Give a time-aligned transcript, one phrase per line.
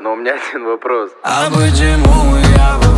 [0.00, 1.10] но у меня один вопрос.
[1.22, 2.97] А почему я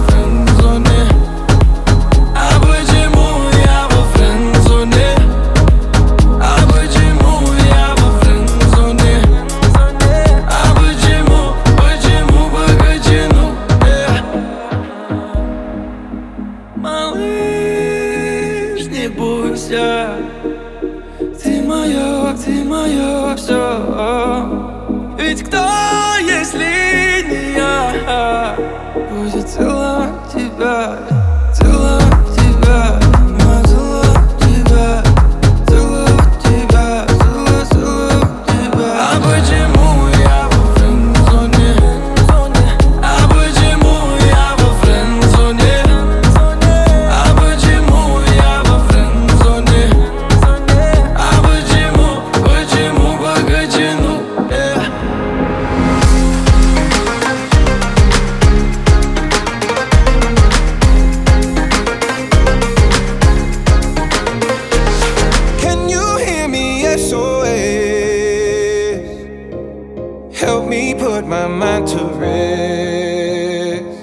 [71.31, 74.01] my mind to rest.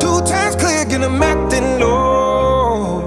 [0.00, 3.02] Two times clear, and I'm acting low.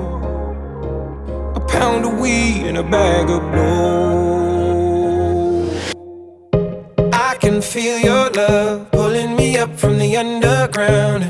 [1.56, 4.92] A pound of weed and a bag of blow.
[7.12, 11.24] I can feel your love pulling me up from the underground.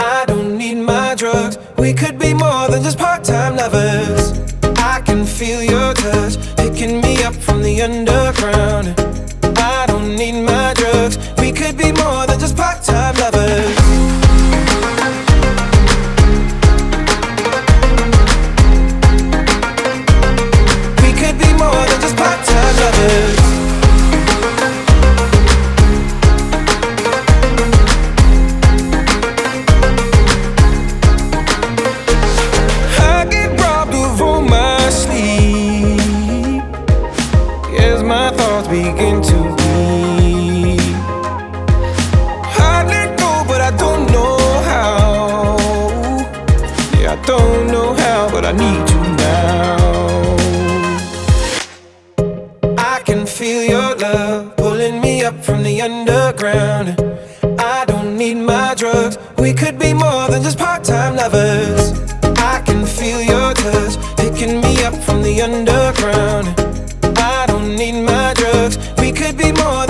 [0.00, 1.56] I don't need my drugs.
[1.78, 4.32] We could be more than just part time lovers.
[4.92, 8.86] I can feel your touch picking me up from the underground.
[9.58, 10.65] I don't need my
[10.96, 11.16] works.
[11.40, 13.76] We could be more than just part time lovers.
[21.02, 23.46] We could be more than just part time lovers.
[38.68, 39.65] begin to
[67.92, 68.78] need my drugs.
[68.98, 69.85] We could be more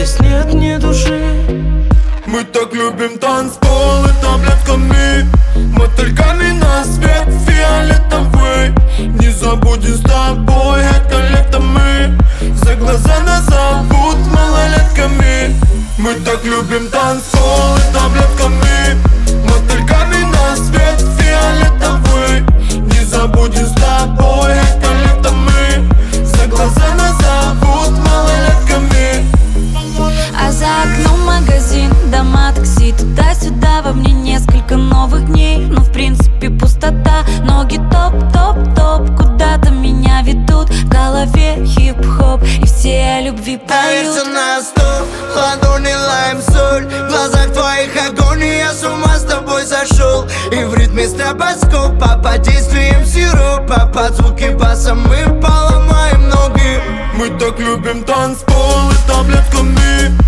[0.00, 1.20] здесь нет ни души.
[2.26, 4.58] Мы так любим танцпол, и таблет
[37.70, 43.68] ноги топ-топ-топ Куда-то меня ведут в голове хип-хоп И все о любви поют.
[43.68, 45.06] Давишься на стол,
[45.36, 50.26] ладони лайм, соль В глазах твоих огонь, и я с ума с тобой зашел.
[50.50, 56.80] И в ритме стробоскопа под действием сиропа Под звуки баса мы поломаем ноги.
[57.14, 60.19] Мы так любим танцпол и таблетками.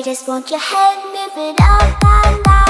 [0.00, 2.68] I just want your head moving up and down.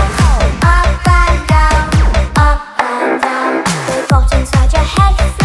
[0.66, 1.86] Up and down,
[2.34, 3.62] up and down.
[3.86, 5.39] The bottom side your head.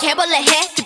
[0.00, 0.79] can't believe it.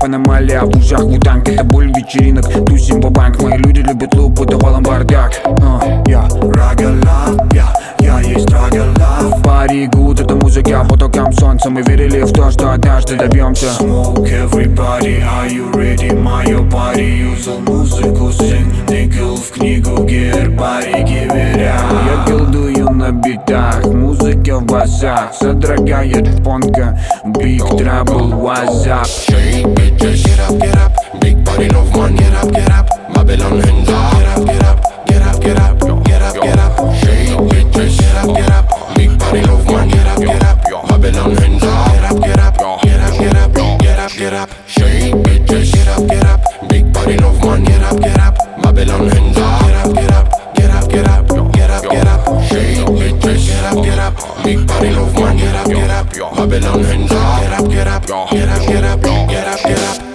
[0.00, 4.40] рэп аномалия в узах гутанг Это боль вечеринок, тусим по банк, Мои люди любят луп,
[4.40, 5.32] это валом бардак.
[5.44, 11.00] А, я Рагалав, я, я есть Рагалав Пари гуд, это музыка под
[11.38, 13.66] солнца Мы верили в то, что однажды добьемся.
[13.78, 16.14] Smoke everybody, are you ready?
[16.14, 23.84] Мое пари, юзал музыку, сын Тыкал в книгу гербарий, гиверя Я колдую на битах,
[24.66, 26.98] глазах Содрогает понка
[27.38, 32.52] Big Trouble WhatsApp Shake bitches Get up, get up Big body love man Get up,
[32.52, 35.79] get up Babylon hands up up, get up Get up, get up Get up,
[54.50, 58.30] Big body love man Get up, get up Babylon hands up Get up, get up
[58.32, 60.09] Get up, get up Get up, get up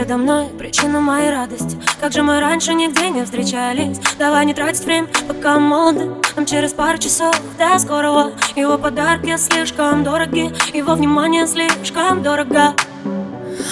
[0.00, 1.78] Передо мной причина моей радости.
[2.00, 4.00] Как же мы раньше нигде не встречались?
[4.18, 6.10] Давай не тратить время, пока молоды.
[6.36, 8.32] Нам через пару часов до скорого.
[8.56, 12.74] Его подарки слишком дороги Его внимание слишком дорого.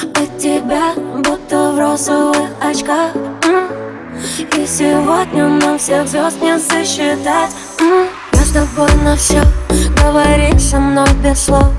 [0.03, 3.13] От тебя будто в розовых очках.
[4.39, 7.53] И сегодня нам всех звезд не сосчитать.
[8.35, 9.41] Я с тобой на все
[10.03, 11.73] Говори со мной без слов.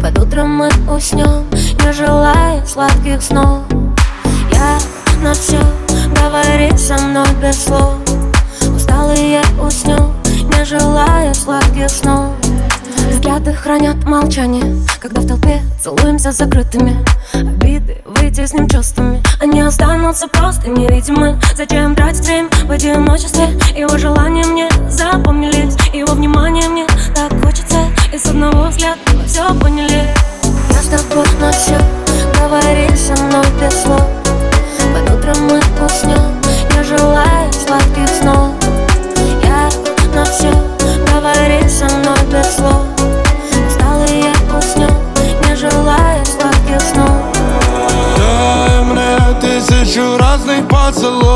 [0.00, 1.44] Под утром мы уснем
[1.84, 3.62] Не желая сладких снов.
[4.50, 4.78] Я
[5.22, 5.60] на все
[6.18, 7.96] Говори со мной без слов.
[8.74, 10.14] Усталый я уснем
[10.56, 12.32] Не желая сладких снов.
[13.10, 17.04] Взгляды хранят молчание Когда в толпе целуемся закрытыми.
[17.34, 19.22] Обиды вытесним чувствами.
[19.42, 21.38] Они останутся просто невидимы.
[21.54, 23.48] Зачем тратить время в одиночестве?
[23.76, 27.76] Его желания мне запомнились Его внимание мне так хочется.
[28.10, 30.14] И с одного взгляда все поняли
[30.74, 30.88] Я с
[31.52, 31.78] все
[32.40, 34.02] Говори со мной без слов.
[34.92, 36.40] Под утром мы уснем
[36.76, 38.50] Не желая сладких снов.
[39.42, 39.68] Я
[40.14, 40.50] на все
[41.12, 42.82] Говори со мной без слов.
[43.68, 44.90] Усталый я уснем
[45.46, 47.22] Не желая сладких снов.
[48.18, 51.33] Дай мне тысячу разных поцелуев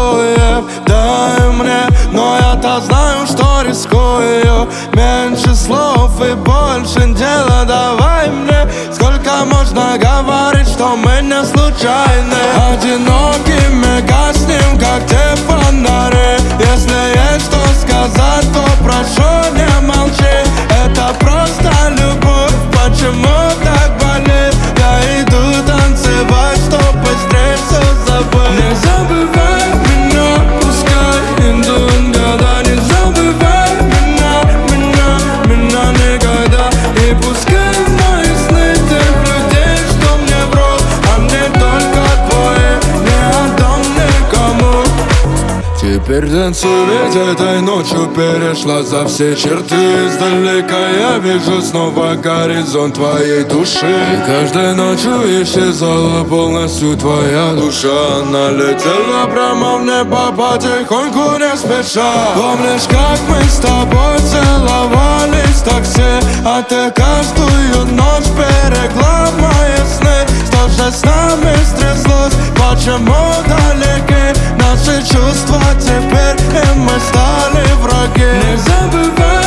[46.30, 49.76] Ведь этой ночью перешла за все черты.
[50.06, 53.86] Издалека я вижу снова горизонт твоей души.
[53.86, 58.18] И каждой ночью исчезала полностью твоя душа.
[58.20, 62.12] Она летела прямо в небо потихоньку не спеша.
[62.34, 66.02] Помнишь, как мы с тобой целовались в такси
[66.44, 73.14] А ты каждую ночь берегла мои сны Что же с нами стряслось, почему
[73.46, 78.24] далеки Наши чувства теперь, и мы стали враги.
[78.44, 79.37] Не забывай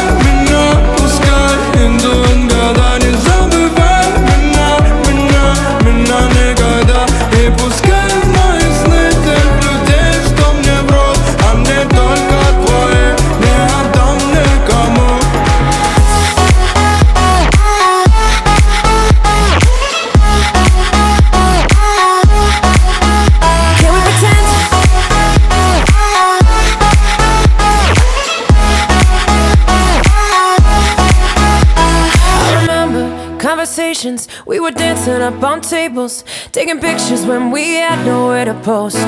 [33.61, 34.27] conversations.
[34.47, 39.07] We were dancing up on tables, taking pictures when we had nowhere to post.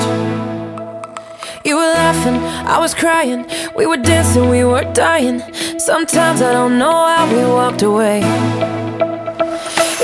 [1.64, 2.36] You were laughing,
[2.74, 3.46] I was crying.
[3.74, 5.42] We were dancing, we were dying.
[5.80, 8.18] Sometimes I don't know how we walked away.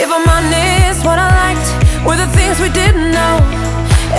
[0.02, 1.69] If I'm honest, what I liked
[2.04, 3.35] were the things we didn't know.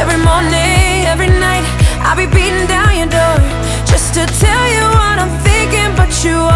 [0.01, 1.65] Every morning, every night,
[2.05, 3.35] I'll be beating down your door
[3.83, 6.50] just to tell you what I'm thinking, but you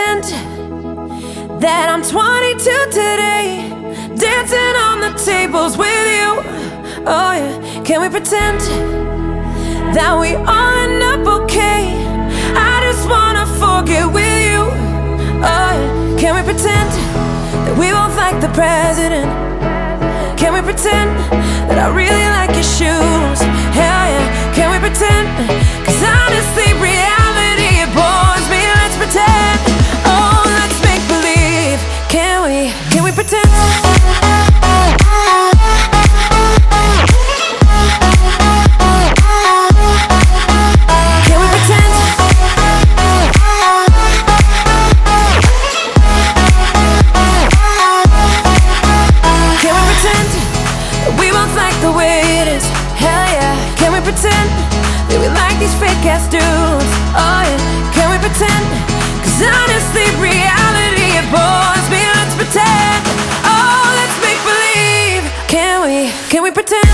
[0.00, 2.58] pretend that I'm 22
[2.90, 3.68] today,
[4.16, 6.40] dancing on the tables with you?
[7.06, 8.60] Oh yeah, can we pretend
[9.94, 11.92] that we all end up okay?
[12.56, 14.62] I just wanna forget with you.
[15.44, 16.90] Oh yeah, can we pretend
[17.66, 19.28] that we both like the president?
[20.38, 21.10] Can we pretend
[21.68, 23.40] that I really like your shoes?
[23.76, 24.78] Hell yeah, can we
[56.00, 56.92] podcast dudes.
[57.12, 57.92] Oh, yeah.
[57.92, 58.64] can we pretend?
[59.20, 62.00] Cause honestly, reality it bores me.
[62.16, 63.04] Let's pretend.
[63.44, 65.22] Oh, let's make believe.
[65.48, 66.10] Can we?
[66.30, 66.89] Can we pretend?